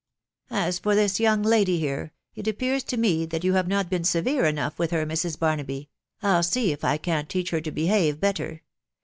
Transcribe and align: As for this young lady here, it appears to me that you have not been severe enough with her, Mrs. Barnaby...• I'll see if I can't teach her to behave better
As 0.49 0.79
for 0.79 0.95
this 0.95 1.19
young 1.19 1.43
lady 1.43 1.77
here, 1.79 2.11
it 2.33 2.47
appears 2.47 2.83
to 2.85 2.97
me 2.97 3.27
that 3.27 3.43
you 3.43 3.53
have 3.53 3.67
not 3.67 3.87
been 3.87 4.03
severe 4.03 4.45
enough 4.45 4.79
with 4.79 4.89
her, 4.89 5.05
Mrs. 5.05 5.37
Barnaby...• 5.37 5.91
I'll 6.27 6.41
see 6.41 6.71
if 6.71 6.83
I 6.83 6.97
can't 6.97 7.29
teach 7.29 7.51
her 7.51 7.61
to 7.61 7.69
behave 7.71 8.19
better 8.19 8.63